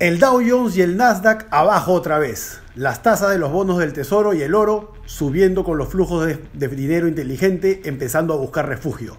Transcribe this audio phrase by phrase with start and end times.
[0.00, 2.60] El Dow Jones y el Nasdaq abajo otra vez.
[2.74, 6.68] Las tasas de los bonos del tesoro y el oro subiendo con los flujos de,
[6.68, 9.16] dinero inteligente empezando a buscar refugio.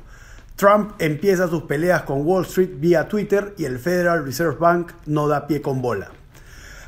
[0.57, 5.29] Trump empieza sus peleas con Wall Street vía Twitter y el Federal Reserve Bank no
[5.29, 6.09] da pie con bola.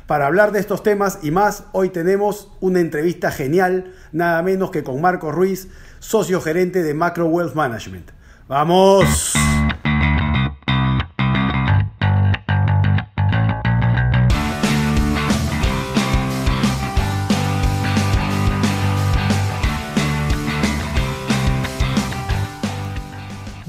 [0.06, 4.82] Para hablar de estos temas y más, hoy tenemos una entrevista genial, nada menos que
[4.82, 5.68] con Marco Ruiz,
[5.98, 8.10] socio gerente de Macro Wealth Management.
[8.48, 9.32] ¡Vamos!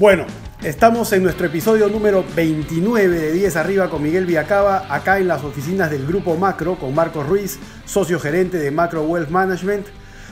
[0.00, 0.24] Bueno,
[0.62, 5.44] estamos en nuestro episodio número 29 de 10 arriba con Miguel Villacaba, acá en las
[5.44, 9.86] oficinas del Grupo Macro con Marcos Ruiz, socio gerente de Macro Wealth Management.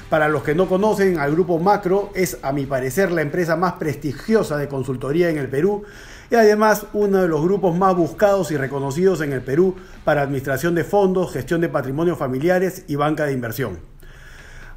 [0.08, 3.74] Para los que no conocen al Grupo Macro, es a mi parecer la empresa más
[3.74, 5.82] prestigiosa de consultoría en el Perú
[6.30, 10.74] y además uno de los grupos más buscados y reconocidos en el Perú para administración
[10.76, 13.97] de fondos, gestión de patrimonios familiares y banca de inversión.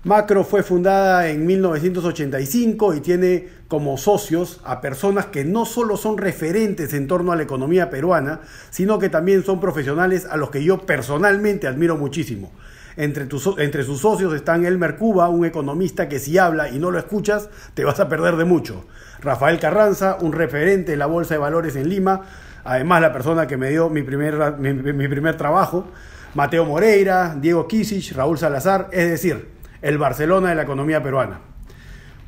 [0.03, 6.17] Macro fue fundada en 1985 y tiene como socios a personas que no solo son
[6.17, 8.39] referentes en torno a la economía peruana,
[8.71, 12.51] sino que también son profesionales a los que yo personalmente admiro muchísimo.
[12.97, 17.49] Entre, sus socios están Elmer Cuba, un economista que si habla y no lo escuchas,
[17.75, 18.85] te vas a perder de mucho.
[19.21, 22.21] Rafael Carranza, un referente en la Bolsa de Valores en Lima,
[22.63, 25.85] además la persona que me dio mi primer, mi, mi primer trabajo.
[26.33, 31.39] Mateo Moreira, Diego Kisich, Raúl Salazar, es decir, el Barcelona de la economía peruana.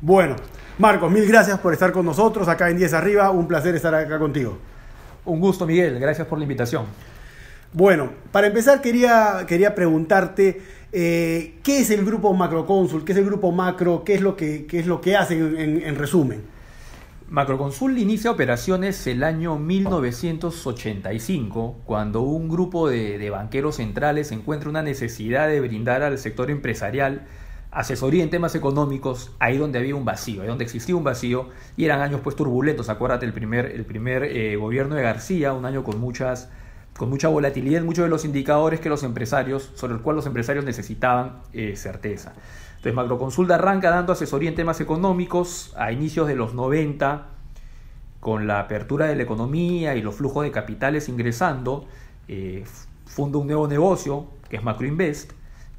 [0.00, 0.36] Bueno,
[0.78, 3.30] Marcos, mil gracias por estar con nosotros acá en 10 Arriba.
[3.30, 4.58] Un placer estar acá contigo.
[5.24, 5.98] Un gusto, Miguel.
[5.98, 6.84] Gracias por la invitación.
[7.72, 10.60] Bueno, para empezar quería, quería preguntarte
[10.92, 14.66] eh, qué es el grupo Macroconsul, qué es el grupo Macro, qué es lo que,
[14.66, 16.54] qué es lo que hacen en, en resumen.
[17.28, 24.82] Macroconsul inicia operaciones el año 1985, cuando un grupo de, de, banqueros centrales encuentra una
[24.82, 27.26] necesidad de brindar al sector empresarial
[27.74, 31.84] asesoría en temas económicos, ahí donde había un vacío, ahí donde existía un vacío, y
[31.84, 35.84] eran años pues turbulentos, acuérdate, el primer, el primer eh, gobierno de García, un año
[35.84, 36.48] con muchas
[36.96, 40.26] con mucha volatilidad en muchos de los indicadores que los empresarios, sobre el cual los
[40.26, 42.34] empresarios necesitaban eh, certeza.
[42.76, 47.26] Entonces Macroconsulta arranca dando asesoría en temas económicos a inicios de los 90,
[48.20, 51.86] con la apertura de la economía y los flujos de capitales ingresando,
[52.28, 52.64] eh,
[53.06, 55.32] funda un nuevo negocio que es Macroinvest,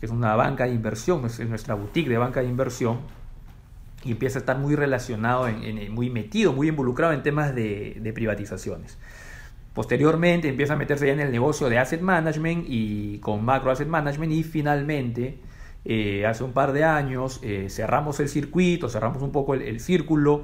[0.06, 3.00] que es una banca de inversión, es nuestra boutique de banca de inversión,
[4.04, 8.14] y empieza a estar muy relacionado, en, muy metido, muy involucrado en temas de, de
[8.14, 9.00] privatizaciones.
[9.74, 13.88] Posteriormente empieza a meterse ya en el negocio de asset management y con macro asset
[13.88, 15.40] management y finalmente
[15.86, 19.80] eh, hace un par de años eh, cerramos el circuito, cerramos un poco el, el,
[19.80, 20.44] círculo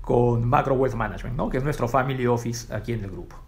[0.00, 1.50] con macro wealth management, ¿no?
[1.50, 3.43] que es nuestro family office aquí en el grupo.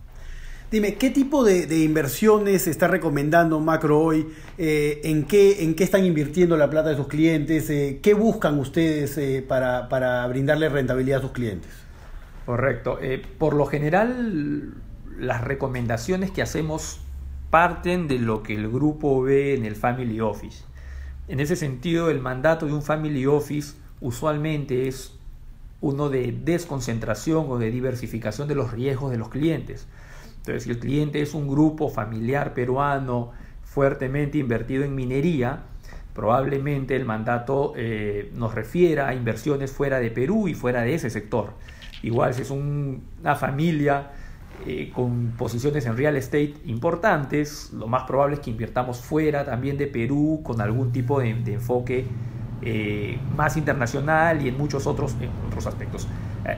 [0.68, 4.26] Dime, ¿qué tipo de, inversiones está recomendando Macro hoy?
[4.58, 7.70] Eh, ¿en, qué, ¿En qué están invirtiendo la plata de sus clientes?
[7.70, 11.70] Eh, ¿Qué buscan ustedes eh, para, para, brindarle rentabilidad a sus clientes?
[12.46, 12.98] Correcto.
[13.38, 14.74] por lo general,
[15.18, 16.98] las recomendaciones que hacemos
[17.50, 20.64] parten de lo que el grupo ve en el Family Office.
[21.28, 25.12] En ese sentido, el mandato de un Family Office usualmente es
[25.80, 29.86] uno de desconcentración o de diversificación de los riesgos de los clientes.
[30.46, 33.32] Entonces, si el cliente es un grupo familiar peruano
[33.64, 35.64] fuertemente invertido en minería,
[36.14, 41.10] probablemente el mandato eh, nos refiera a inversiones fuera de Perú y fuera de ese
[41.10, 41.54] sector.
[42.04, 44.12] Igual si es un, una familia
[44.64, 49.76] eh, con posiciones en real estate importantes, lo más probable es que invirtamos fuera también
[49.76, 52.06] de Perú con algún tipo de, enfoque
[52.62, 55.16] eh, más internacional y en muchos otros,
[55.48, 56.06] otros aspectos.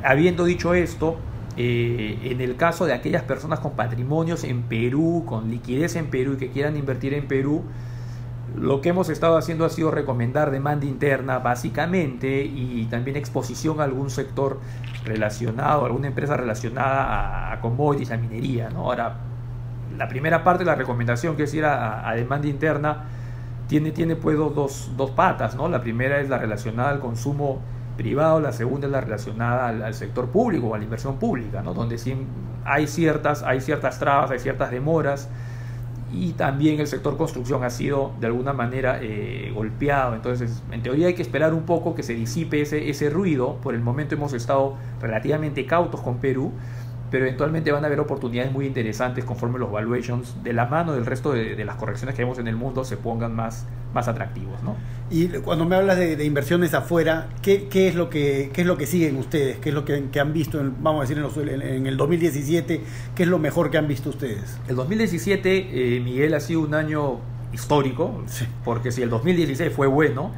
[0.05, 1.17] Habiendo dicho esto,
[1.59, 6.35] eh, en el caso de aquellas personas con patrimonios en Perú, con liquidez en Perú
[6.35, 7.65] y que quieran invertir en Perú,
[8.57, 13.85] lo que hemos estado haciendo ha sido recomendar demanda interna básicamente y también exposición a
[13.85, 14.61] algún sector
[15.05, 18.69] relacionado, alguna empresa relacionada a, a a minería.
[18.75, 19.17] Ahora,
[19.97, 23.05] la primera parte de la recomendación, que es ir a, a demanda interna,
[23.67, 25.57] tiene, tiene pues dos, dos patas.
[25.57, 25.69] ¿no?
[25.69, 27.61] La primera es la relacionada al consumo
[27.99, 31.75] privado, la segunda es la relacionada al, al sector público, a la inversión pública, ¿no?
[31.75, 32.17] donde sí
[32.65, 35.29] hay ciertas, hay ciertas trabas, hay ciertas demoras
[36.13, 40.15] y también el sector construcción ha sido de alguna manera eh, golpeado.
[40.15, 43.57] Entonces, en teoría hay que esperar un poco que se disipe ese, ese ruido.
[43.57, 46.53] Por el momento hemos estado relativamente cautos con Perú,
[47.11, 51.07] pero eventualmente van a haber oportunidades muy interesantes conforme los valuations de la mano del
[51.07, 54.63] resto de, las correcciones que vemos en el mundo se pongan más, más atractivos.
[54.63, 54.77] ¿no?
[55.11, 58.77] Y cuando me hablas de, inversiones afuera, ¿qué, ¿qué, es lo que, ¿qué es lo
[58.77, 59.59] que siguen ustedes?
[59.59, 62.83] ¿Qué es lo que, han visto, en, vamos a decir, en, en, el 2017?
[63.15, 64.59] ¿Qué es lo mejor que han visto ustedes?
[64.69, 67.21] El 2017, eh, Miguel, ha sido un año
[67.53, 68.23] histórico,
[68.65, 70.33] porque si el 2016 fue bueno,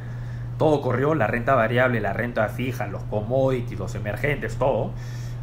[0.57, 4.91] todo corrió, la renta variable, la renta fija, los commodities, los emergentes, todo.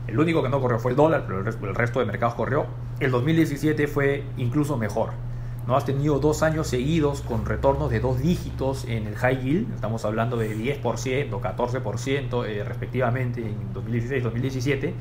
[0.09, 2.67] El único que no corrió fue el dólar, pero el resto, de mercados corrió.
[2.99, 5.11] El 2017 fue incluso mejor.
[5.67, 5.77] ¿no?
[5.77, 10.07] Has tenido dos años seguidos con retornos de dos dígitos en el high yield, estamos
[10.07, 14.95] hablando de 10%, 14% eh, respectivamente en 2016 y 2017,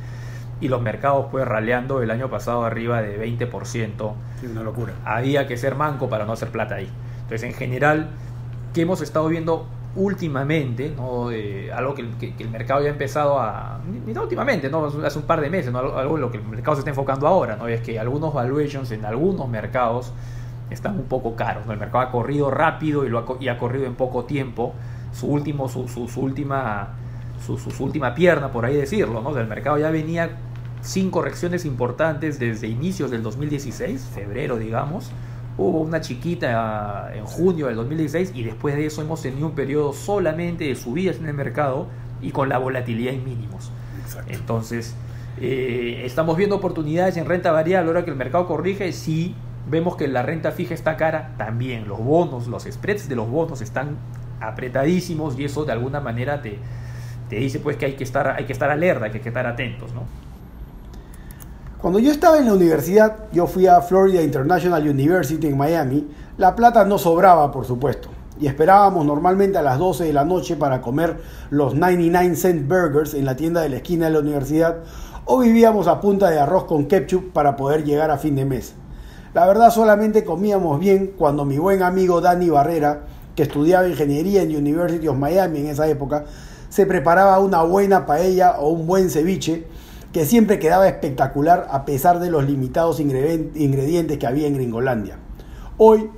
[0.59, 4.13] y los mercados pues raleando el año pasado arriba de 20%.
[4.41, 4.93] Sí, una locura.
[5.05, 6.89] Había que ser manco para no hacer plata ahí.
[7.21, 8.09] Entonces, en general,
[8.73, 11.31] ¿qué hemos estado viendo últimamente, ¿no?
[11.31, 12.03] Eh, algo que,
[12.37, 14.85] el mercado ya ha empezado a, no últimamente, ¿no?
[14.85, 15.79] hace un par de meses, ¿no?
[15.79, 17.67] algo, en lo que el mercado se está enfocando ahora, ¿no?
[17.67, 20.13] es que algunos valuations en algunos mercados
[20.69, 23.85] están un poco caros, el mercado ha corrido rápido y, lo ha, y ha corrido
[23.85, 24.73] en poco tiempo,
[25.13, 25.87] su, último, su,
[26.17, 26.89] última,
[27.43, 29.31] su, última pierna, por ahí decirlo, ¿no?
[29.31, 30.29] mercado ya venía
[30.81, 35.11] sin correcciones importantes desde inicios del 2016, febrero digamos,
[35.57, 39.91] Hubo una chiquita en junio del 2016 y después de eso hemos tenido un periodo
[39.91, 41.87] solamente de subidas en el mercado
[42.21, 43.71] y con la volatilidad en mínimos.
[44.27, 44.95] Entonces,
[45.39, 48.91] eh, estamos viendo oportunidades en renta variable ahora que el mercado corrige.
[48.91, 49.35] Sí,
[49.69, 51.87] vemos que la renta fija está cara también.
[51.87, 53.97] Los bonos, los spreads de los bonos están
[54.39, 56.59] apretadísimos y eso de alguna manera te,
[57.29, 59.47] te dice pues que hay que estar, hay que estar alerta, que hay que estar
[59.47, 60.03] atentos, ¿no?
[61.79, 66.07] Cuando yo estaba en la universidad, yo fui a Florida International University en Miami,
[66.39, 68.09] la plata no sobraba, por supuesto,
[68.39, 71.17] y esperábamos normalmente a las 12 de la noche para comer
[71.51, 74.77] los 99 cent burgers en la tienda de la esquina de la universidad,
[75.25, 78.73] o vivíamos a punta de arroz con ketchup para poder llegar a fin de mes.
[79.35, 83.01] La verdad solamente comíamos bien cuando mi buen amigo Danny Barrera,
[83.35, 86.25] que estudiaba ingeniería en University of Miami en esa época,
[86.69, 89.67] se preparaba una buena paella o un buen ceviche
[90.11, 95.17] que siempre quedaba espectacular a pesar de los limitados ingredientes que había en Gringolandia.
[95.77, 96.09] Hoy,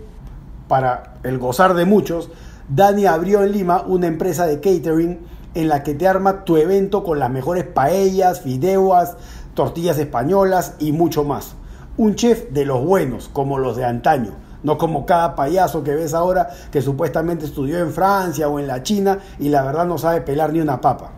[0.67, 2.29] para el gozar de muchos,
[2.69, 5.19] Dani abrió en Lima una empresa de catering
[5.55, 9.15] en la que te arma tu evento con las mejores paellas, fideos,
[9.55, 11.55] tortillas españolas y mucho más.
[11.97, 14.31] Un chef de los buenos, como los de antaño,
[14.63, 18.83] no como cada payaso que ves ahora que supuestamente estudió en Francia o en la
[18.83, 21.11] China y la verdad no sabe pelar ni una papa.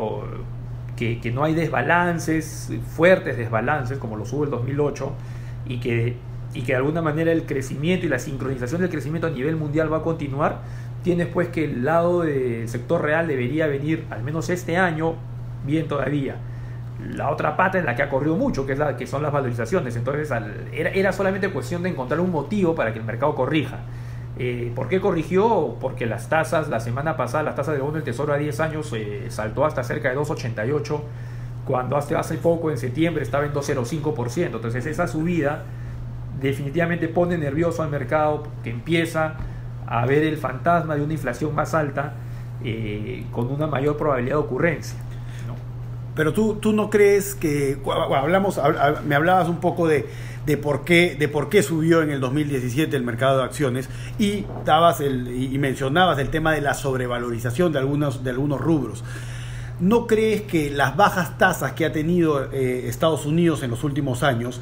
[0.95, 5.12] que, que, no hay desbalances, fuertes desbalances, como los hubo el 2008,
[5.67, 6.17] y que,
[6.53, 9.91] y que de alguna manera el crecimiento y la sincronización del crecimiento a nivel mundial
[9.91, 10.62] va a continuar
[11.03, 15.15] tienes pues que el lado del sector real debería venir, al menos este año,
[15.65, 16.38] bien todavía.
[17.15, 19.31] La otra pata es la que ha corrido mucho, que, es la, que son las
[19.31, 19.95] valorizaciones.
[19.95, 20.31] Entonces
[20.72, 23.79] era, era, solamente cuestión de encontrar un motivo para que el mercado corrija.
[24.39, 25.75] Eh, ¿Por qué corrigió?
[25.79, 28.91] Porque las tasas, la semana pasada, las tasas de bono del Tesoro a 10 años
[28.95, 31.01] eh, saltó hasta cerca de 2,88,
[31.65, 34.45] cuando hace, hace poco, en septiembre, estaba en 2,05%.
[34.55, 35.63] Entonces esa subida
[36.39, 39.36] definitivamente pone nervioso al mercado, que empieza
[39.93, 42.13] a ver el fantasma de una inflación más alta
[42.63, 44.97] eh, con una mayor probabilidad de ocurrencia.
[46.15, 48.59] Pero tú, tú no crees que, hablamos,
[49.05, 50.07] me hablabas un poco de,
[50.47, 54.45] de, por qué, de por qué subió en el 2017 el mercado de acciones y,
[54.65, 59.03] dabas el, y mencionabas el tema de la sobrevalorización de algunos, de algunos rubros.
[59.79, 64.23] ¿no crees que las bajas tasas que ha tenido eh, Estados Unidos en los últimos
[64.23, 64.62] años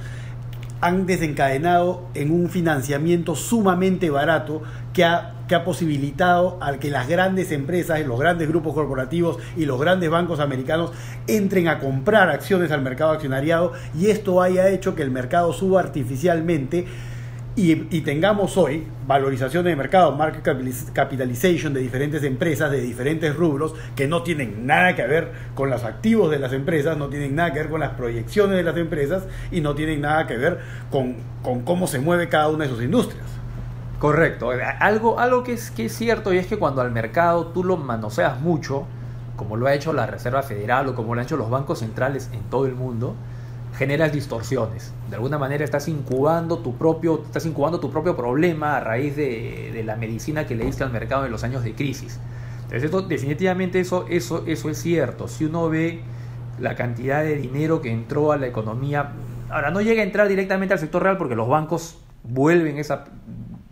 [0.81, 7.07] han desencadenado en un financiamiento sumamente barato que ha, que ha posibilitado al que las
[7.07, 10.91] grandes empresas, los grandes grupos corporativos y los grandes bancos americanos
[11.27, 15.79] entren a comprar acciones al mercado accionariado y esto haya hecho que el mercado suba
[15.79, 16.88] artificialmente
[17.55, 20.41] y, tengamos hoy valorización de mercado, market
[20.93, 25.84] capitalization de diferentes empresas, de diferentes rubros, que no tienen nada que ver con los
[25.84, 29.24] activos de las empresas, no tienen nada que ver con las proyecciones de las empresas
[29.51, 31.17] y no tienen nada que ver con,
[31.65, 33.25] cómo se mueve cada una de sus industrias.
[34.00, 34.51] Correcto.
[34.79, 37.75] Algo, algo que, es, que es cierto y es que cuando al mercado tú lo
[37.75, 38.88] manoseas mucho,
[39.36, 42.29] como lo ha hecho la Reserva Federal o como lo han hecho los bancos centrales
[42.31, 43.15] en todo el mundo,
[43.81, 44.93] generas distorsiones.
[45.09, 49.81] De alguna manera estás incubando tu propio, estás incubando tu propio problema a raíz de,
[49.83, 52.19] la medicina que le diste al mercado en los años de crisis.
[52.69, 55.27] Entonces, definitivamente eso, eso, eso es cierto.
[55.27, 56.01] Si uno ve
[56.59, 59.13] la cantidad de dinero que entró a la economía,
[59.50, 63.05] ahora no llega a entrar directamente al sector real porque los bancos vuelven esa,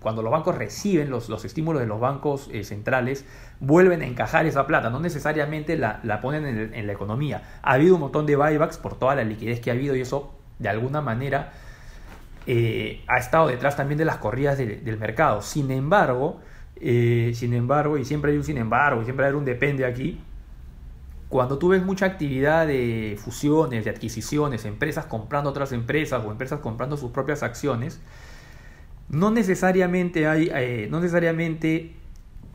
[0.02, 3.26] cuando los bancos reciben los, los estímulos de los bancos eh, centrales,
[3.60, 7.60] vuelven a encajar esa plata, no necesariamente la, ponen en, la economía.
[7.62, 10.34] Ha habido un montón de buybacks por toda la liquidez que ha habido y eso,
[10.60, 11.52] de alguna manera,
[12.48, 15.42] eh, ha estado detrás también de las corridas del mercado.
[15.42, 16.40] Sin embargo,
[16.78, 20.22] eh, sin embargo, y siempre hay un sin embargo, y siempre hay un depende aquí,
[21.28, 26.60] cuando tú ves mucha actividad de fusiones, de adquisiciones, empresas comprando otras empresas o empresas
[26.60, 28.02] comprando sus propias acciones,
[29.10, 31.96] no necesariamente hay, eh, no necesariamente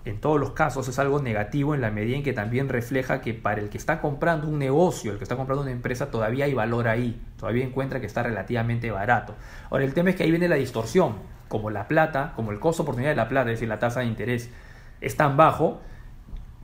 [0.04, 3.32] en todos los casos es algo negativo en la medida en que también refleja que
[3.32, 6.54] para el que está comprando un negocio, el que está comprando una empresa, todavía hay
[6.54, 9.34] valor ahí, todavía encuentra que está relativamente barato.
[9.70, 11.16] Ahora, el tema es que ahí viene la distorsión,
[11.48, 14.06] como la plata, como el costo oportunidad de la plata, es decir, la tasa de
[14.06, 14.50] interés
[15.00, 15.80] es tan bajo,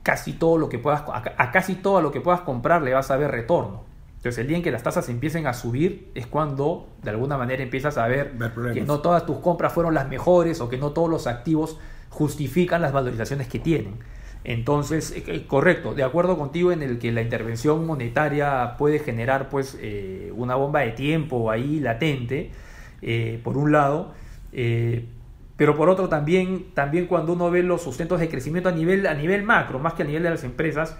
[0.03, 3.17] casi todo lo que puedas, a casi todo lo que puedas comprar le vas a
[3.17, 3.90] ver retorno.
[4.21, 7.63] Entonces, el día en que las tasas empiecen a subir es cuando de alguna manera
[7.63, 8.33] empiezas a ver,
[8.71, 12.83] que no todas tus compras fueron las mejores o que no todos los activos justifican
[12.83, 13.95] las valorizaciones que tienen.
[14.43, 19.49] Entonces, eh, eh, correcto, de acuerdo contigo en el que la intervención monetaria puede generar
[19.49, 22.51] pues eh, una bomba de tiempo ahí latente,
[23.43, 24.13] por un lado,
[24.51, 29.15] pero por otro también, también cuando uno ve los sustentos de crecimiento a nivel, a
[29.15, 30.95] nivel macro, más que a nivel de las empresas,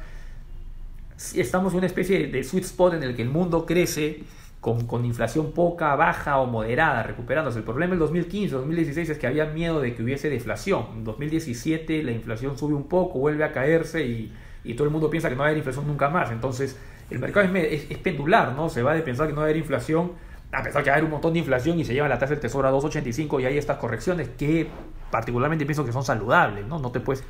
[1.36, 4.24] estamos en una especie de sweet spot en el que el mundo crece
[4.62, 7.60] con, inflación poca, baja o moderada, recuperándose.
[7.60, 10.86] El problema en 2015, 2016 es que había miedo de que hubiese deflación.
[10.94, 14.32] En 2017 la inflación sube un poco, vuelve a caerse y,
[14.76, 16.30] todo el mundo piensa que no va a haber inflación nunca más.
[16.32, 16.78] Entonces,
[17.10, 18.70] el mercado es, pendular, ¿no?
[18.70, 20.12] Se va de pensar que no va a haber inflación
[20.52, 22.34] a pensar que va a haber un montón de inflación y se lleva la tasa
[22.34, 24.68] del tesoro a 2.85 y hay estas correcciones que
[25.10, 26.78] particularmente pienso que son saludables, ¿no?
[26.78, 27.24] No te puedes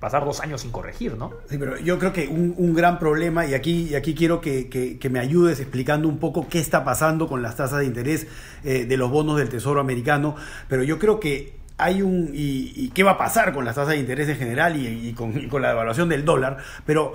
[0.00, 1.32] pasar dos años sin corregir, ¿no?
[1.48, 5.18] Sí, pero yo creo que un, gran problema, y aquí, y aquí quiero que, me
[5.18, 8.26] ayudes explicando un poco qué está pasando con las tasas de interés
[8.64, 10.36] eh, de los bonos del Tesoro americano,
[10.68, 12.30] pero yo creo que hay un...
[12.32, 15.48] Y, qué va a pasar con las tasas de interés en general y, con, y
[15.48, 17.14] con la devaluación del dólar, pero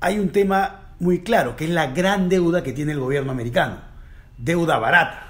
[0.00, 3.78] hay un tema muy claro, que es la gran deuda que tiene el gobierno americano,
[4.36, 5.27] deuda barata.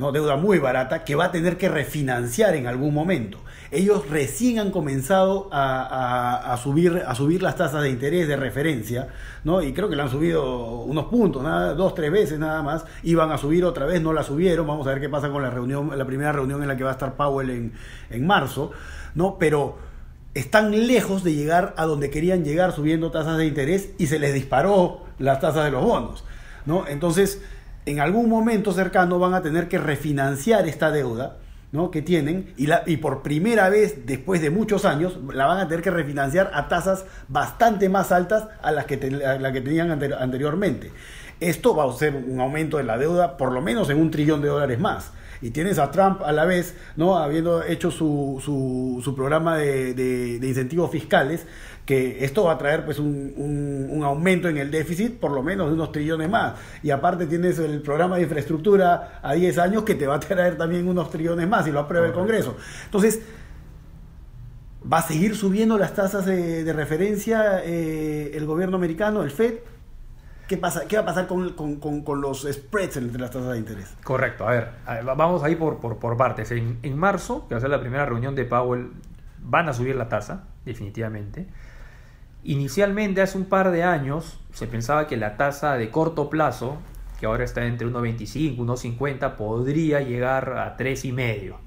[0.00, 0.10] ¿No?
[0.10, 3.38] deuda muy barata que va a tener que refinanciar en algún momento
[3.72, 9.08] ellos recién han comenzado a, subir, a subir las tasas de interés de referencia,
[9.44, 9.62] ¿no?
[9.62, 12.84] Y creo que le han subido unos puntos, nada, dos, tres veces nada más.
[13.04, 14.66] Iban a subir otra vez, no la subieron.
[14.66, 16.90] Vamos a ver qué pasa con la reunión, la primera reunión en la que va
[16.90, 17.72] a estar Powell en,
[18.10, 18.72] en marzo,
[19.14, 19.36] ¿no?
[19.38, 19.78] Pero
[20.34, 24.34] están lejos de llegar a donde querían llegar subiendo tasas de interés y se les
[24.34, 26.24] disparó las tasas de los bonos,
[26.66, 26.88] ¿no?
[26.88, 27.40] Entonces,
[27.86, 31.36] en algún momento cercano van a tener que refinanciar esta deuda
[31.72, 31.90] ¿no?
[31.90, 35.68] que tienen y, la, y por primera vez después de muchos años la van a
[35.68, 40.92] tener que refinanciar a tasas bastante más altas a las que, que tenían anteriormente.
[41.38, 44.42] Esto va a ser un aumento de la deuda por lo menos en un trillón
[44.42, 45.12] de dólares más.
[45.42, 47.16] Y tienes a Trump a la vez, ¿no?
[47.16, 51.46] habiendo hecho su, su, su programa de, de incentivos fiscales,
[51.90, 53.34] que esto va a traer pues un,
[53.90, 56.54] un, aumento en el déficit por lo menos de unos trillones más.
[56.84, 60.56] Y aparte tienes el programa de infraestructura a 10 años que te va a traer
[60.56, 62.56] también unos trillones más y lo aprueba el Congreso.
[62.84, 63.20] Entonces,
[64.90, 69.54] ¿va a seguir subiendo las tasas de, referencia eh, el gobierno americano, el FED?
[70.50, 73.58] ¿Qué, pasa, ¿Qué va a pasar con, con, con, los spreads entre las tasas de
[73.58, 73.96] interés?
[74.02, 74.68] Correcto, a ver,
[75.04, 76.50] vamos ahí por, por, por partes.
[76.50, 78.90] En, en marzo, que va a ser la primera reunión de Powell,
[79.38, 81.46] van a subir la tasa, definitivamente.
[82.42, 86.78] Inicialmente, hace un par de años, se pensaba que la tasa de corto plazo,
[87.20, 91.58] que ahora está entre 1,25 y 1,50, podría llegar a 3,5.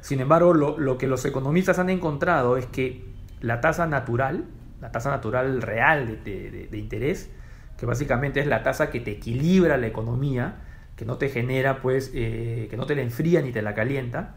[0.00, 3.04] Sin embargo, lo, que los economistas han encontrado es que
[3.40, 4.46] la tasa natural,
[4.80, 7.30] la tasa natural real de, interés,
[7.76, 10.56] que básicamente es la tasa que te equilibra la economía,
[10.96, 14.36] que no te genera, pues, eh, que no te la enfría ni te la calienta,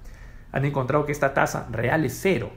[0.51, 2.51] han encontrado que esta tasa real es cero.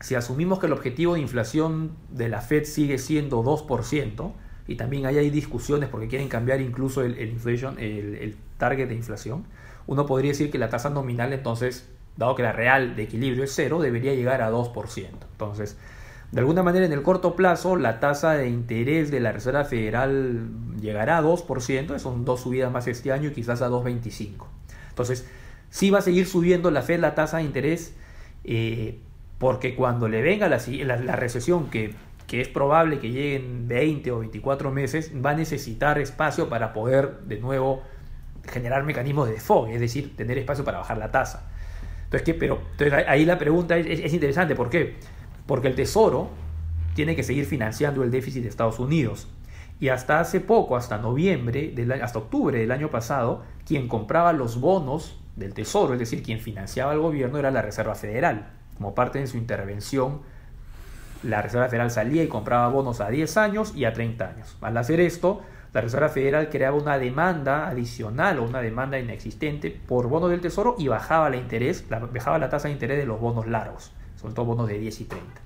[0.00, 4.34] Si asumimos que el objetivo de inflación de la Fed sigue siendo 2%,
[4.68, 9.44] y también ahí hay discusiones porque quieren cambiar incluso el, inflation, el, target de inflación,
[9.86, 13.52] uno podría decir que la tasa nominal entonces, dado que la real de equilibrio es
[13.54, 15.06] cero, debería llegar a 2%.
[15.32, 15.78] Entonces,
[16.30, 20.48] de alguna manera en el corto plazo la tasa de interés de la Reserva Federal
[20.80, 24.46] llegará a 2%, son dos subidas más este año y quizás a 2,25.
[24.90, 25.26] Entonces,
[25.70, 27.94] sí va a seguir subiendo la Fed la tasa de interés
[28.44, 28.98] eh,
[29.38, 30.58] porque cuando le venga la,
[30.96, 31.94] la, recesión que,
[32.26, 36.72] que, es probable que llegue en 20 o 24 meses, va a necesitar espacio para
[36.72, 37.82] poder de nuevo
[38.48, 41.50] generar mecanismos de default, es decir, tener espacio para bajar la tasa.
[42.04, 42.34] Entonces, ¿qué?
[42.34, 44.96] Pero, entonces ahí la pregunta es, es, interesante, ¿por qué?
[45.48, 46.28] Porque el Tesoro
[46.94, 49.26] tiene que seguir financiando el déficit de Estados Unidos.
[49.80, 55.18] Y hasta hace poco, hasta noviembre, hasta octubre del año pasado, quien compraba los bonos
[55.36, 58.50] del Tesoro, es decir, quien financiaba al gobierno era la Reserva Federal.
[58.76, 60.20] Como parte de su intervención,
[61.22, 64.56] la Reserva Federal salía y compraba bonos a 10 años y a 30 años.
[64.60, 70.08] Al hacer esto, la Reserva Federal creaba una demanda adicional o una demanda inexistente por
[70.08, 73.92] bonos del Tesoro y bajaba interés, bajaba la tasa de interés de los bonos largos,
[74.20, 75.40] sobre todo bonos de 10 y 30.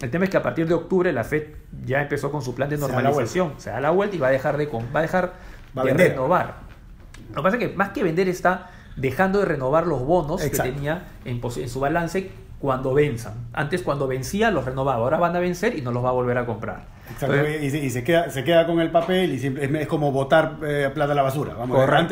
[0.00, 1.44] El tema es que a partir de octubre la Fed
[1.84, 4.56] ya empezó con su plan de normalización, se da la vuelta, y va a dejar
[4.56, 5.34] de, va a dejar
[5.74, 6.54] de renovar.
[7.30, 10.50] Lo que pasa es que más que vender está dejando de renovar los bonos que
[10.50, 13.34] tenía en, su balance cuando venzan.
[13.52, 16.38] Antes cuando vencía los renovaba, ahora van a vencer y no los va a volver
[16.38, 16.84] a comprar.
[17.62, 21.12] Y, se, queda, se queda con el papel y siempre, es, como botar eh, plata
[21.12, 21.54] a la basura.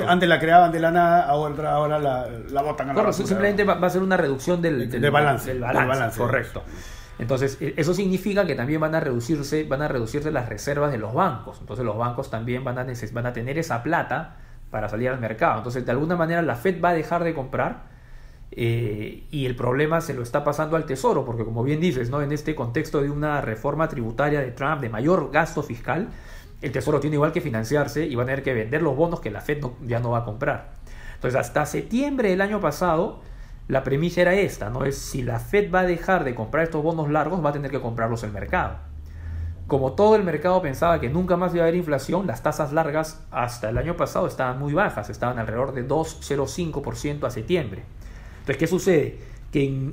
[0.07, 3.27] antes, la creaban de la nada, ahora, ahora la, la botan a la basura.
[3.27, 6.19] Simplemente va, a ser una reducción del, balance, del balance.
[6.19, 6.63] Correcto.
[7.19, 10.99] Entonces, e, eso significa que también van a reducirse, van a reducirse las reservas de
[10.99, 11.59] los bancos.
[11.61, 14.37] Entonces, los bancos también van a, van a tener esa plata
[14.71, 15.59] para salir al mercado.
[15.59, 17.88] Entonces, de alguna manera, la Fed va a dejar de comprar
[18.51, 22.23] eh, y el problema se lo está pasando al Tesoro, porque como bien dices, ¿no?
[22.23, 26.09] en este contexto de una reforma tributaria de Trump, de mayor gasto fiscal,
[26.61, 29.31] el Tesoro tiene igual que financiarse y va a tener que vender los bonos que
[29.31, 30.73] la Fed ya no va a comprar.
[31.15, 33.21] Entonces, hasta septiembre del año pasado,
[33.69, 34.85] la premisa era esta, ¿no?
[34.85, 37.71] Es si la Fed va a dejar de comprar estos bonos largos, va a tener
[37.71, 38.79] que comprarlos el mercado.
[39.67, 43.23] Como todo el mercado pensaba que nunca más iba a haber inflación, las tasas largas
[43.31, 47.85] hasta el año pasado estaban muy bajas, estaban alrededor de 2,05% a septiembre.
[48.49, 49.19] Entonces, ¿qué sucede?
[49.53, 49.91] Que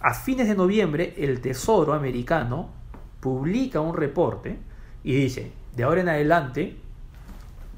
[0.00, 2.70] a fines de noviembre el Tesoro americano
[3.20, 4.56] publica un reporte
[5.04, 6.76] y dice, de ahora en adelante,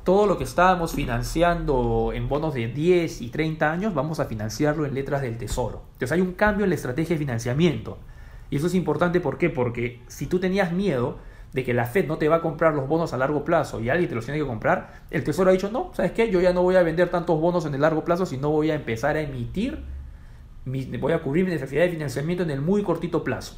[0.05, 4.87] todo lo que estábamos financiando en bonos de 10 y 30 años, vamos a financiarlo
[4.87, 5.83] en letras del Tesoro.
[5.95, 7.99] Entonces hay un cambio en la estrategia de financiamiento.
[8.49, 9.51] Y eso es importante, ¿por qué?
[9.51, 11.19] Porque si tú tenías miedo
[11.53, 13.89] de que la Fed no te va a comprar los bonos a largo plazo y
[13.89, 16.31] alguien te los tiene que comprar, el Tesoro ha dicho, no, ¿sabes qué?
[16.31, 18.77] Yo ya no voy a vender tantos bonos en el largo plazo, sino voy a
[18.77, 19.83] empezar a emitir,
[20.65, 23.57] voy a cubrir mi necesidad de financiamiento en el muy cortito plazo.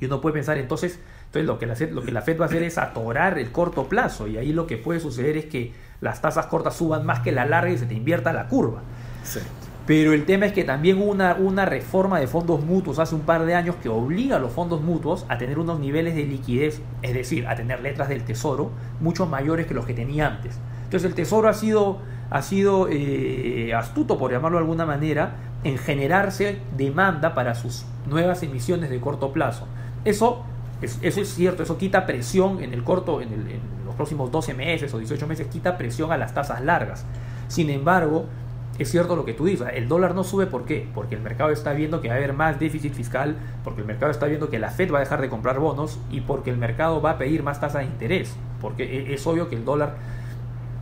[0.00, 2.44] Y uno puede pensar, entonces, entonces lo, que la Fed, lo que la Fed va
[2.44, 5.72] a hacer es atorar el corto plazo y ahí lo que puede suceder es que
[6.00, 8.82] las tasas cortas suban más que la larga y se te invierta la curva.
[9.24, 9.40] Sí.
[9.86, 13.20] Pero el tema es que también hubo una, una reforma de fondos mutuos hace un
[13.20, 16.82] par de años que obliga a los fondos mutuos a tener unos niveles de liquidez,
[17.02, 20.58] es decir, a tener letras del tesoro mucho mayores que los que tenía antes.
[20.84, 25.36] Entonces el tesoro ha sido, ha sido eh, astuto, por llamarlo de alguna manera,
[25.66, 29.66] en generarse demanda para sus nuevas emisiones de corto plazo.
[30.04, 30.44] Eso,
[30.80, 34.54] es, eso es cierto, eso quita presión en el corto, en, el, los próximos 12
[34.54, 37.04] meses o 18 meses, quita presión a las tasas largas.
[37.48, 38.26] Sin embargo,
[38.78, 40.86] es cierto lo que tú dices, el dólar no sube ¿por qué?
[40.94, 44.12] Porque el mercado está viendo que va a haber más déficit fiscal, porque el mercado
[44.12, 47.00] está viendo que la Fed va a dejar de comprar bonos y porque el mercado
[47.00, 49.96] va a pedir más tasa de interés, porque e, es obvio que el dólar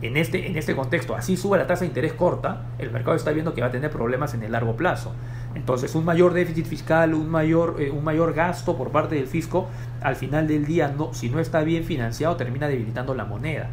[0.01, 3.31] en este, en este contexto, así sube la tasa de interés corta, el mercado está
[3.31, 5.13] viendo que va a tener problemas en el largo plazo.
[5.55, 9.69] Entonces, un mayor déficit fiscal, un mayor, eh, un mayor gasto por parte del fisco,
[10.01, 13.69] al final del día, no, si no está bien financiado, termina debilitando la moneda.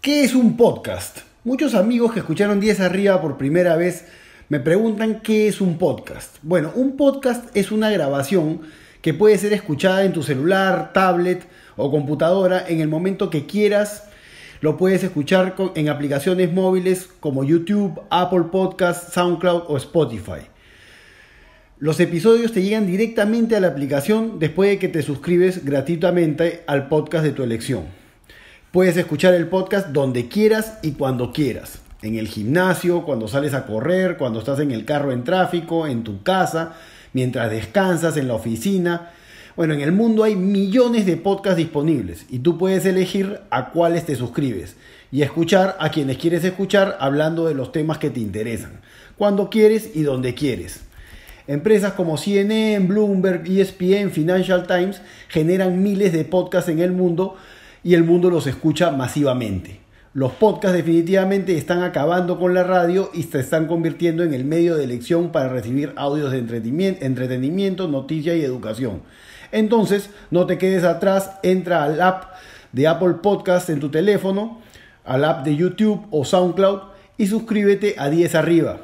[0.00, 1.20] ¿Qué es un podcast?
[1.44, 4.06] Muchos amigos que escucharon 10 arriba por primera vez
[4.48, 6.36] me preguntan qué es un podcast.
[6.42, 8.62] Bueno, un podcast es una grabación
[9.02, 14.07] que puede ser escuchada en tu celular, tablet o computadora en el momento que quieras.
[14.60, 20.48] Lo puedes escuchar en aplicaciones móviles como YouTube, Apple Podcasts, SoundCloud o Spotify.
[21.78, 26.88] Los episodios te llegan directamente a la aplicación después de que te suscribes gratuitamente al
[26.88, 27.84] podcast de tu elección.
[28.72, 31.78] Puedes escuchar el podcast donde quieras y cuando quieras.
[32.02, 36.02] En el gimnasio, cuando sales a correr, cuando estás en el carro en tráfico, en
[36.02, 36.74] tu casa,
[37.12, 39.12] mientras descansas, en la oficina
[39.58, 44.06] Bueno, en el mundo hay millones de podcasts disponibles y tú puedes elegir a cuáles
[44.06, 44.76] te suscribes
[45.10, 48.80] y escuchar a quienes quieres escuchar hablando de los temas que te interesan,
[49.16, 50.82] cuando quieres y donde quieres.
[51.48, 57.34] Empresas como CNN, Bloomberg, ESPN, Financial Times generan miles de podcasts en el mundo
[57.82, 59.80] y el mundo los escucha masivamente.
[60.14, 64.76] Los podcasts definitivamente están acabando con la radio y se están convirtiendo en el medio
[64.76, 69.02] de elección para recibir audios de entretenimiento, noticia y educación.
[69.52, 72.34] Entonces, no te quedes atrás, entra al app
[72.72, 74.60] de Apple Podcast en tu teléfono,
[75.04, 76.80] al app de YouTube o SoundCloud
[77.16, 78.78] y suscríbete a 10 arriba.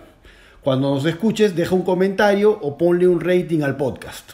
[0.62, 4.32] Cuando nos escuches, deja un comentario o ponle un rating al podcast.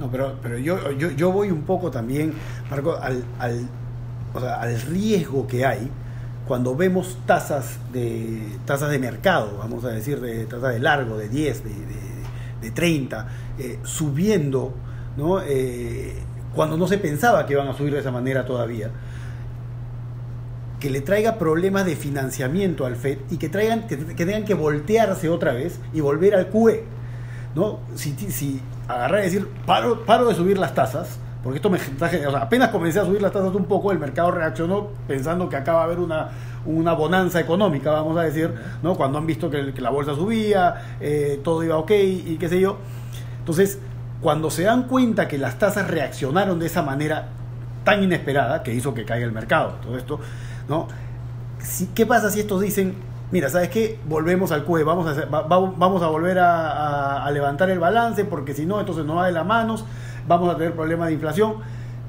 [0.00, 2.32] No, pero, pero yo, yo, voy un poco también,
[2.70, 5.90] Marco, al, al riesgo que hay
[6.46, 11.28] cuando vemos tasas de, tasas de mercado, vamos a decir, de tasas de largo, de
[11.28, 12.13] 10, de, de,
[12.70, 14.74] 30, eh, subiendo,
[15.16, 15.40] ¿no?
[15.42, 16.14] Eh,
[16.54, 18.90] cuando no se pensaba que iban a subir de esa manera todavía
[20.84, 25.30] que le traiga problemas de financiamiento al FED y que, traigan, que, tengan que voltearse
[25.30, 26.84] otra vez y volver al QE.
[27.54, 27.80] ¿no?
[27.94, 31.78] Si, si agarrar y decir, paro, paro de subir las tasas, porque esto me
[32.36, 35.84] apenas comencé a subir las tasas un poco, el mercado reaccionó pensando que acaba de
[35.84, 36.30] haber una,
[36.64, 38.52] una bonanza económica, vamos a decir,
[38.82, 38.94] ¿no?
[38.96, 42.78] cuando han visto que, la bolsa subía, eh, todo iba ok y qué sé yo.
[43.40, 43.78] Entonces,
[44.24, 47.28] cuando se dan cuenta que las tasas reaccionaron de esa manera
[47.84, 50.18] tan inesperada, que hizo que caiga el mercado, todo esto,
[50.66, 50.88] ¿no?
[51.94, 52.94] ¿Qué pasa si estos dicen,
[53.30, 53.98] mira, ¿sabes qué?
[54.06, 58.80] Volvemos al CUE, vamos a, vamos a volver a, levantar el balance porque si no,
[58.80, 59.84] entonces no va de las manos,
[60.26, 61.54] vamos a tener problemas de inflación.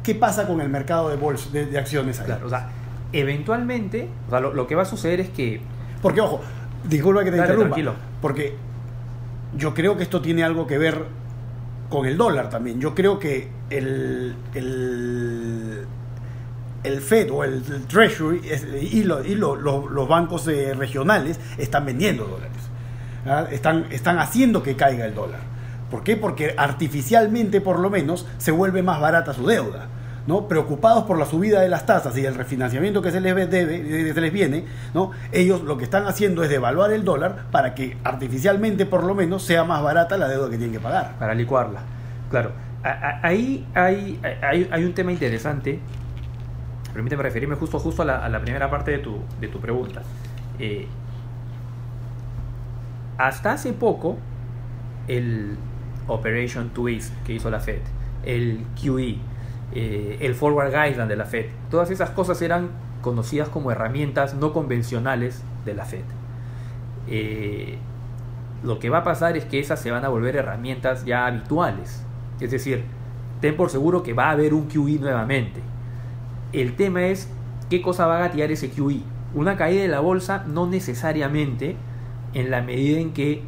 [0.04, 2.26] ¿Qué pasa con el mercado de, bolsa, de, acciones ahí?
[2.28, 2.70] Claro, o sea,
[3.12, 5.62] eventualmente, o sea, lo, que va a suceder es que...
[6.02, 6.42] Porque, ojo,
[6.84, 7.94] disculpa que te interrumpa, tranquilo.
[8.22, 8.56] porque
[9.58, 11.06] yo creo que esto tiene algo que ver
[11.90, 12.80] con el dólar también.
[12.80, 15.88] Yo creo que el, el
[16.86, 18.42] el Fed o el, Treasury
[18.92, 22.52] y, los bancos eh, regionales están vendiendo dólares.
[23.52, 25.40] Están, están haciendo que caiga el dólar.
[25.90, 26.18] ¿Por qué?
[26.18, 29.88] Porque artificialmente, por lo menos, se vuelve más barata su deuda.
[30.28, 30.48] ¿no?
[30.48, 34.22] Preocupados por la subida de las tasas y el refinanciamiento que se les, debe, se
[34.22, 35.12] les viene, ¿no?
[35.32, 39.44] ellos lo que están haciendo es devaluar el dólar para que artificialmente, por lo menos,
[39.44, 41.14] sea más barata la deuda que tienen que pagar.
[41.20, 41.82] Para licuarla.
[42.32, 42.52] Claro.
[43.22, 45.80] Ahí hay, hay, hay un tema interesante
[46.96, 50.02] permíteme referirme justo, justo a, la, primera parte de tu, de tu pregunta.
[50.60, 50.88] Eh,
[53.18, 54.18] hasta hace poco,
[55.10, 55.58] el
[56.08, 57.82] Operation Twist que hizo la Fed,
[58.24, 59.18] el QE,
[59.74, 62.70] eh, el Forward Guideline de la Fed, todas esas cosas eran
[63.02, 66.04] conocidas como herramientas no convencionales de la Fed.
[67.08, 67.78] Eh,
[68.64, 72.04] lo que va a pasar es que esas se van a volver herramientas ya habituales.
[72.40, 72.84] Es decir,
[73.42, 75.62] ten por seguro que va a haber un QE nuevamente
[76.62, 77.30] el tema es
[77.70, 79.02] qué cosa va a gatillar ese QE.
[79.34, 81.76] Una caída de la bolsa no necesariamente
[82.34, 83.42] en la medida en que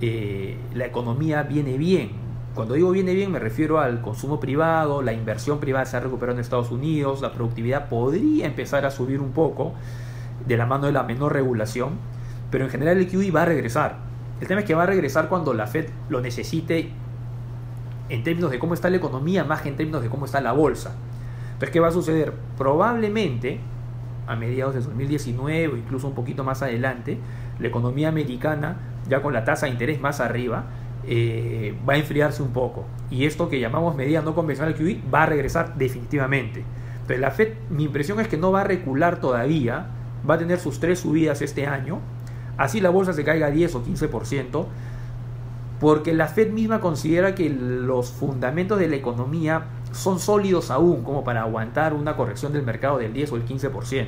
[0.00, 2.10] eh, la economía viene bien.
[2.54, 6.36] Cuando digo viene bien me refiero al consumo privado, la inversión privada se ha recuperado
[6.36, 9.74] en Estados Unidos, la productividad podría empezar a subir un poco
[10.46, 11.92] de la mano de la menor regulación,
[12.50, 13.98] pero en general el QE va a regresar.
[14.40, 16.90] El tema es que va a regresar cuando la Fed lo necesite
[18.08, 20.52] en términos de cómo está la economía más que en términos de cómo está la
[20.52, 20.96] bolsa.
[21.52, 22.32] Entonces, ¿qué va a suceder?
[22.56, 23.60] Probablemente
[24.26, 27.18] a mediados de 2019 o incluso un poquito más adelante,
[27.58, 28.76] la economía americana,
[29.10, 30.64] ya con la tasa de interés más arriba,
[31.06, 32.84] eh, va a enfriarse un poco.
[33.10, 36.64] Y esto que llamamos medida no convencional QE va a regresar definitivamente.
[36.94, 39.86] Entonces la Fed, mi impresión es que no va a recular todavía,
[40.28, 41.98] va a tener sus tres subidas este año,
[42.56, 44.66] así la bolsa se caiga 10 o 15%,
[45.80, 51.24] porque la Fed misma considera que los fundamentos de la economía son sólidos aún como
[51.24, 54.06] para aguantar una corrección del mercado del 10 o el 15%,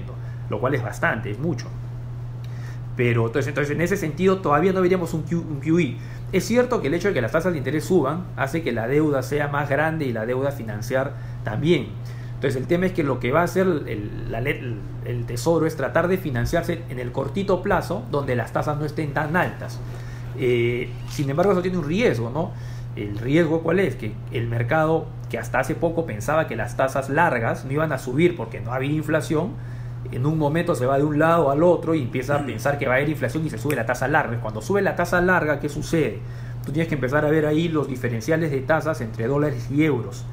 [0.51, 1.67] lo cual es bastante, es mucho.
[2.97, 5.97] Pero entonces, entonces en ese sentido todavía no veríamos un, QE.
[6.33, 8.87] Es cierto que el hecho de que las tasas de interés suban hace que la
[8.87, 11.89] deuda sea más grande y la deuda financiar también.
[12.35, 16.09] Entonces el tema es que lo que va a hacer el, el Tesoro es tratar
[16.09, 19.79] de financiarse en el cortito plazo donde las tasas no estén tan altas.
[20.39, 22.53] Eh, sin embargo, eso tiene un riesgo, ¿no?
[22.97, 23.97] El riesgo cuál es?
[23.97, 27.99] Que el mercado que hasta hace poco pensaba que las tasas largas no iban a
[27.99, 29.53] subir porque no había inflación,
[30.11, 32.47] en un momento se va de un lado al otro y empieza a mm.
[32.47, 34.41] pensar que va a haber inflación y se sube la tasa larga.
[34.41, 36.19] Cuando sube la tasa larga, ¿qué sucede?
[36.65, 40.25] Tú tienes que empezar a ver ahí los diferenciales de tasas entre dólares y euros.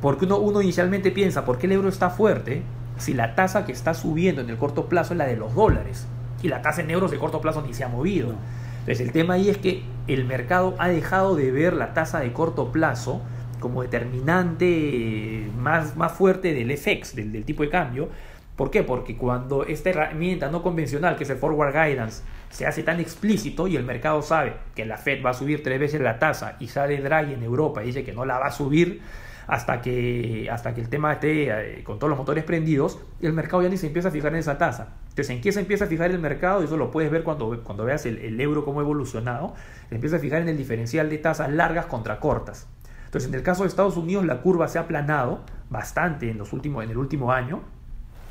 [0.00, 2.62] Porque uno, uno inicialmente piensa, ¿por qué el euro está fuerte?
[2.98, 6.06] Si la tasa que está subiendo en el corto plazo es la de los dólares
[6.42, 8.34] y la tasa en euros de corto plazo ni se ha movido.
[8.80, 12.32] Entonces el tema ahí es que el mercado ha dejado de ver la tasa de
[12.32, 13.22] corto plazo
[13.60, 18.08] como determinante más, más fuerte del FX, del, del tipo de cambio.
[18.56, 18.82] ¿Por qué?
[18.82, 23.66] Porque cuando esta herramienta no convencional, que es el forward guidance, se hace tan explícito
[23.66, 26.68] y el mercado sabe que la Fed va a subir tres veces la tasa y
[26.68, 29.00] sale Draghi en Europa y dice que no la va a subir
[29.46, 33.62] hasta que, hasta que el tema esté eh, con todos los motores prendidos, el mercado
[33.62, 34.96] ya ni se empieza a fijar en esa tasa.
[35.08, 36.62] Entonces, ¿en qué se empieza a fijar el mercado?
[36.62, 39.54] Eso lo puedes ver cuando, cuando veas el, euro cómo ha evolucionado.
[39.88, 42.68] Se empieza a fijar en el diferencial de tasas largas contra cortas.
[43.06, 46.52] Entonces, en el caso de Estados Unidos, la curva se ha aplanado bastante en, los
[46.52, 47.60] últimos, en el último año.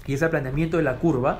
[0.05, 1.39] Y ese aplanamiento de la curva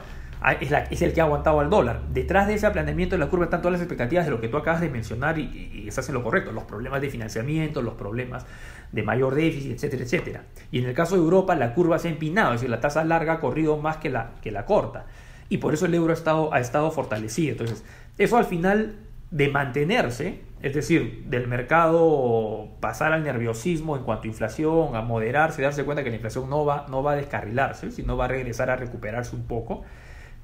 [0.60, 2.02] es, el que ha aguantado al dólar.
[2.12, 4.58] Detrás de ese aplanamiento de la curva están todas las expectativas de lo que tú
[4.58, 6.52] acabas de mencionar y, y, y lo correcto.
[6.52, 8.46] Los problemas de financiamiento, los problemas
[8.92, 10.44] de mayor déficit, etcétera, etcétera.
[10.72, 13.04] Y en el caso de Europa la curva se ha empinado, es decir, la tasa
[13.04, 15.06] larga ha corrido más que la, que la corta.
[15.50, 17.52] Y por eso el euro ha estado, ha estado fortalecido.
[17.52, 17.84] Entonces,
[18.18, 18.96] eso al final
[19.30, 25.62] de mantenerse, es decir, del mercado pasar al nerviosismo en cuanto a inflación, a moderarse,
[25.62, 28.70] darse cuenta que la inflación no va, no va a descarrilarse, sino va a regresar
[28.70, 29.84] a recuperarse un poco,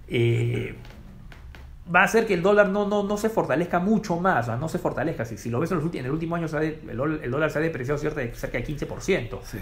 [0.08, 0.75] eh,
[1.93, 4.80] va a hacer que el dólar no, no, no se fortalezca mucho más, no se
[4.80, 5.23] fortalezca.
[5.25, 6.80] Si, si lo ves en, los en el último año, el,
[7.23, 9.39] el, dólar se ha depreciado cerca de, cerca de 15%.
[9.43, 9.60] Sí.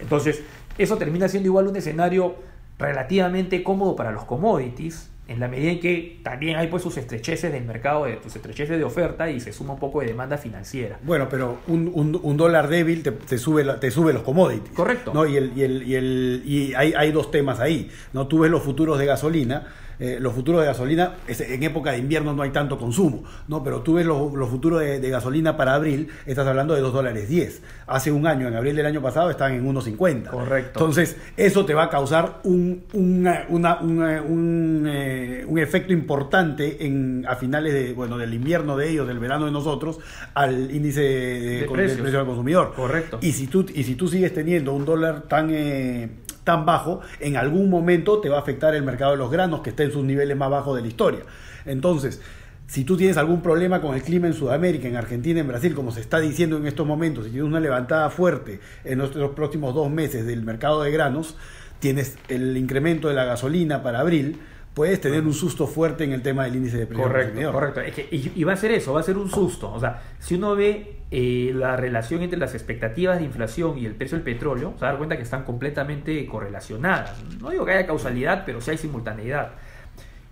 [0.00, 0.42] Entonces,
[0.76, 2.36] eso termina siendo igual un escenario
[2.78, 7.52] relativamente cómodo para los commodities, en la medida en que también hay pues sus estrecheces
[7.52, 10.98] del mercado, de, sus estrecheces de oferta y se suma un poco de demanda financiera.
[11.02, 14.74] Bueno, pero un, un, un dólar débil te, te, sube te sube los commodities.
[14.74, 15.12] Correcto.
[15.12, 15.26] ¿no?
[15.26, 17.90] Y, el, y, el, y, el, y hay, hay dos temas ahí.
[18.14, 18.26] ¿no?
[18.26, 19.66] Tú ves los futuros de gasolina
[20.00, 23.62] eh, los futuros de gasolina, en época de invierno no hay tanto consumo, ¿no?
[23.64, 26.92] Pero tú ves los, los futuros de, de, gasolina para abril, estás hablando de 2
[26.92, 27.62] dólares 10.
[27.86, 30.30] Hace un año, en abril del año pasado, estaban en 1.50.
[30.30, 30.78] Correcto.
[30.78, 36.86] Entonces, eso te va a causar un, una, una, una, un, eh, un, efecto importante
[36.86, 39.98] en, a finales de, bueno, del invierno de ellos, del verano de nosotros,
[40.34, 42.72] al índice de, precio del consumidor.
[42.74, 43.18] Correcto.
[43.20, 45.50] Y si tú, y si tú sigues teniendo un dólar tan...
[45.50, 46.08] Eh,
[46.48, 49.68] tan bajo, en algún momento te va a afectar el mercado de los granos que
[49.68, 51.20] está en sus niveles más bajos de la historia.
[51.66, 52.22] Entonces,
[52.66, 55.90] si tú tienes algún problema con el clima en Sudamérica, en Argentina, en Brasil, como
[55.90, 59.90] se está diciendo en estos momentos, si tienes una levantada fuerte en los, próximos dos
[59.90, 61.36] meses del mercado de granos,
[61.80, 64.38] tienes el incremento de la gasolina para abril,
[64.78, 67.80] puedes tener un susto fuerte en el tema del índice de precios Correcto, correcto.
[67.80, 69.72] Es que, y, y, va a ser eso, va a ser un susto.
[69.72, 73.96] O sea, si uno ve eh, la relación entre las expectativas de inflación y el
[73.96, 77.20] precio del petróleo, se va a dar cuenta que están completamente correlacionadas.
[77.40, 79.54] No digo que haya causalidad, pero sí hay simultaneidad.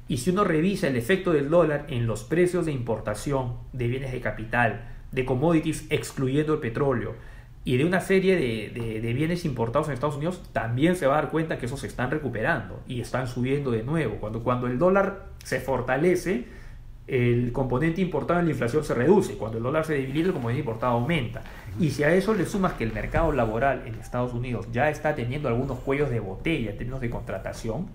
[0.06, 4.12] Y si uno revisa el efecto del dólar en los precios de importación de bienes
[4.12, 7.16] de capital, de commodities, excluyendo el petróleo,
[7.66, 11.22] y de una serie de, de, bienes importados en Estados Unidos, también se va a
[11.22, 14.18] dar cuenta que esos se están recuperando y están subiendo de nuevo.
[14.20, 16.44] Cuando, cuando el dólar se fortalece,
[17.08, 19.34] el componente importado en la inflación se reduce.
[19.34, 21.42] Cuando el dólar se debilita, el componente importado aumenta.
[21.80, 25.16] Y si a eso le sumas que el mercado laboral en Estados Unidos ya está
[25.16, 27.88] teniendo algunos cuellos de botella en términos de contratación,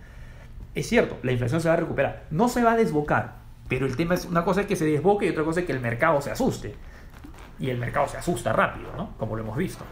[0.76, 2.26] es cierto, la inflación se va a recuperar.
[2.30, 3.36] No se va a desbocar,
[3.70, 5.72] pero el tema es una cosa es que se desboque y otra cosa es que
[5.72, 6.76] el mercado se asuste
[7.62, 9.12] y el mercado se asusta rápido, ¿no?
[9.18, 9.84] Como lo hemos visto.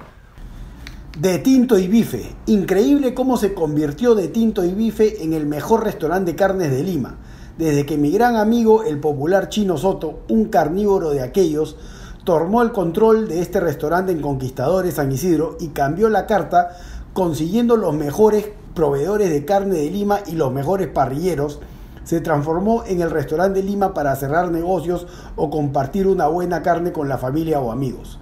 [1.17, 2.35] De Tinto y Bife.
[2.47, 6.83] Increíble cómo se convirtió De Tinto y Bife en el mejor restaurante de carnes de
[6.83, 7.17] Lima.
[7.57, 11.77] Desde que mi gran amigo, el popular Chino Soto, un carnívoro de aquellos,
[12.23, 16.69] tomó el control de este restaurante en Conquistadores San Isidro y cambió la carta
[17.13, 21.59] consiguiendo los mejores proveedores de carne de Lima y los mejores parrilleros
[22.03, 27.09] se transformó en el restaurante Lima para cerrar negocios o compartir una buena carne con
[27.09, 28.19] la familia o amigos.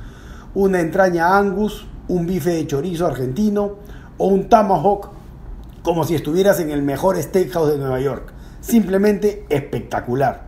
[0.55, 3.75] Una entraña angus, un bife de chorizo argentino
[4.17, 5.09] o un tomahawk
[5.83, 8.33] como si estuvieras en el mejor steakhouse de Nueva York.
[8.59, 10.47] Simplemente espectacular.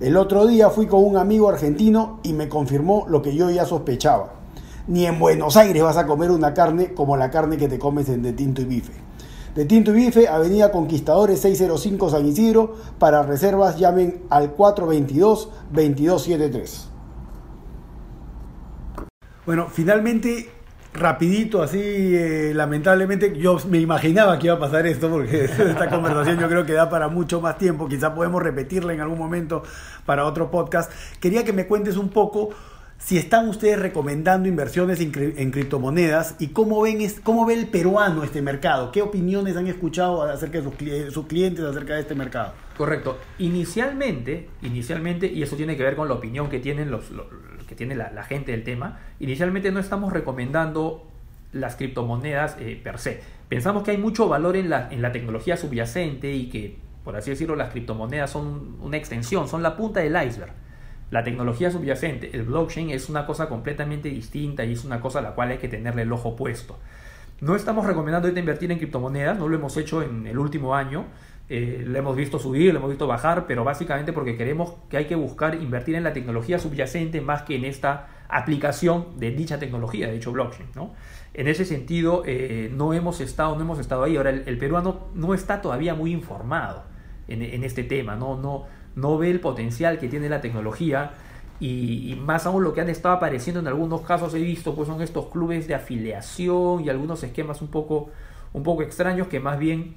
[0.00, 3.66] El otro día fui con un amigo argentino y me confirmó lo que yo ya
[3.66, 4.34] sospechaba.
[4.86, 8.08] Ni en Buenos Aires vas a comer una carne como la carne que te comes
[8.08, 9.07] en De Tinto y Bife.
[9.58, 12.76] De Tinto y Bife, Avenida Conquistadores 605 San Isidro.
[13.00, 16.84] Para reservas llamen al 422-2273.
[19.44, 20.48] Bueno, finalmente,
[20.94, 26.38] rapidito, así, eh, lamentablemente, yo me imaginaba que iba a pasar esto, porque esta conversación
[26.38, 27.88] yo creo que da para mucho más tiempo.
[27.88, 29.64] Quizá podemos repetirla en algún momento
[30.06, 30.92] para otro podcast.
[31.18, 32.50] Quería que me cuentes un poco
[32.98, 37.68] si están ustedes recomendando inversiones en, en criptomonedas y cómo ven es, cómo ve el
[37.68, 42.16] peruano este mercado, qué opiniones han escuchado acerca de sus, sus, clientes acerca de este
[42.16, 42.54] mercado.
[42.76, 43.18] Correcto.
[43.38, 47.04] Inicialmente, inicialmente y eso tiene que ver con la opinión que tienen los,
[47.68, 48.98] que tiene la, la, gente del tema.
[49.20, 51.06] Inicialmente no estamos recomendando
[51.52, 53.20] las criptomonedas eh, per se.
[53.48, 57.30] Pensamos que hay mucho valor en la, en la tecnología subyacente y que, por así
[57.30, 60.52] decirlo, las criptomonedas son una extensión, son la punta del iceberg
[61.10, 65.22] La tecnología subyacente, el blockchain, es una cosa completamente distinta y es una cosa a
[65.22, 66.78] la cual hay que tenerle el ojo puesto.
[67.40, 71.06] No estamos recomendando ahorita invertir en criptomonedas, no lo hemos hecho en el último año.
[71.48, 75.06] Eh, lo hemos visto subir, lo hemos visto bajar, pero básicamente porque queremos que hay
[75.06, 80.08] que buscar invertir en la tecnología subyacente más que en esta aplicación de dicha tecnología,
[80.08, 80.68] de dicho blockchain.
[80.74, 80.92] ¿no?
[81.32, 84.16] En ese sentido, eh, no hemos estado, no hemos estado ahí.
[84.16, 86.82] Ahora, el, peruano no está todavía muy informado
[87.28, 88.36] en, este tema, ¿no?
[88.36, 88.64] No,
[88.98, 91.12] no ve el potencial que tiene la tecnología.
[91.60, 95.02] Y, más aún lo que han estado apareciendo en algunos casos he visto pues son
[95.02, 98.10] estos clubes de afiliación y algunos esquemas un poco
[98.52, 99.96] un poco extraños que más bien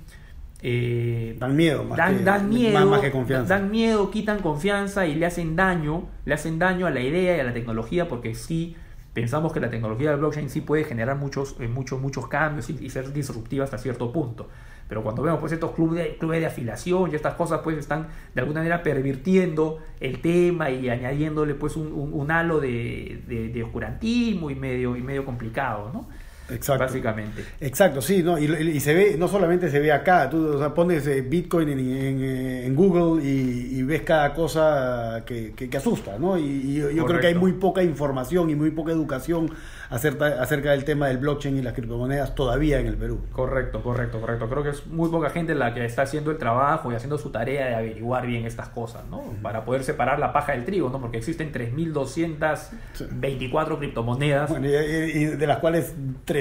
[0.64, 3.56] eh, dan miedo, más dan, que, dan miedo, más, que confianza.
[3.56, 7.40] Dan miedo, quitan confianza y le hacen daño, le hacen daño a la idea y
[7.40, 8.76] a la tecnología porque sí
[9.14, 12.90] pensamos que la tecnología del blockchain sí puede generar muchos, eh, muchos, muchos cambios y,
[12.90, 14.48] ser disruptiva hasta cierto punto.
[14.92, 18.10] Pero cuando vemos pues estos clubes de, clubes de afiliación y estas cosas pues están
[18.36, 24.50] de alguna manera pervirtiendo el tema y añadiéndole pues un, halo de, de, de, oscurantismo
[24.52, 26.10] y medio, y medio complicado, ¿no?
[26.52, 26.86] Exacto.
[26.86, 27.46] Básicamente.
[27.60, 28.38] Exacto, sí, ¿no?
[28.38, 33.82] Y, se ve, no solamente se ve acá, tú pones eh, Bitcoin en, Google y,
[33.84, 36.38] ves cada cosa que, asusta, ¿no?
[36.38, 39.52] Y, yo creo que hay muy poca información y muy poca educación
[39.90, 43.22] acerca, acerca del tema del blockchain y las criptomonedas todavía en el Perú.
[43.32, 44.50] Correcto, correcto, correcto.
[44.50, 47.30] Creo que es muy poca gente la que está haciendo el trabajo y haciendo su
[47.30, 49.22] tarea de averiguar bien estas cosas, ¿no?
[49.42, 51.02] Para poder separar la paja del trigo, ¿no?
[51.02, 54.52] Porque existen 3.224 criptomonedas.
[54.52, 55.94] y, de las cuales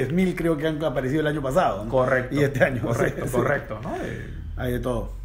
[0.08, 1.88] 3.000 creo que han aparecido el año pasado.
[1.88, 2.34] Correcto.
[2.34, 2.82] Y este año.
[2.82, 3.94] Correcto, correcto, ¿no?
[4.56, 5.20] Hay de todo.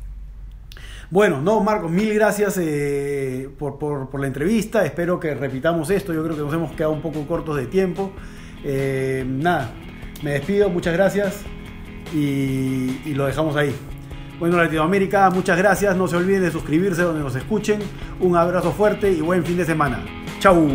[1.11, 4.85] Bueno, no, Marcos, mil gracias eh, por, la entrevista.
[4.85, 6.13] Espero que repitamos esto.
[6.13, 8.11] Yo creo que nos hemos quedado un poco cortos de tiempo.
[8.63, 9.71] Eh, nada,
[10.23, 11.43] me despido, muchas gracias
[12.13, 13.75] y, y lo dejamos ahí.
[14.39, 15.95] Bueno, Latinoamérica, muchas gracias.
[15.95, 17.79] No se olviden de suscribirse donde nos escuchen.
[18.19, 20.03] Un abrazo fuerte y buen fin de semana.
[20.39, 20.67] Chau.